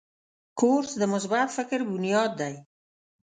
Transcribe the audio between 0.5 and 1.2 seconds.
کورس د